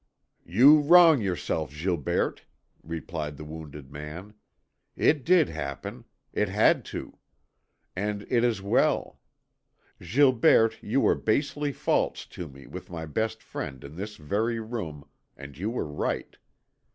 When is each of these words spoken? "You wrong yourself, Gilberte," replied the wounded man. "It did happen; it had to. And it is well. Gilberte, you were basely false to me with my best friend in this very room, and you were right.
"You 0.47 0.79
wrong 0.79 1.21
yourself, 1.21 1.69
Gilberte," 1.71 2.41
replied 2.81 3.37
the 3.37 3.43
wounded 3.45 3.91
man. 3.91 4.33
"It 4.95 5.23
did 5.23 5.47
happen; 5.49 6.05
it 6.33 6.49
had 6.49 6.83
to. 6.85 7.19
And 7.95 8.25
it 8.27 8.43
is 8.43 8.63
well. 8.63 9.19
Gilberte, 10.01 10.81
you 10.81 11.01
were 11.01 11.13
basely 11.13 11.71
false 11.71 12.25
to 12.33 12.47
me 12.47 12.65
with 12.65 12.89
my 12.89 13.05
best 13.05 13.43
friend 13.43 13.83
in 13.83 13.95
this 13.95 14.15
very 14.15 14.59
room, 14.59 15.05
and 15.37 15.55
you 15.55 15.69
were 15.69 15.85
right. 15.85 16.35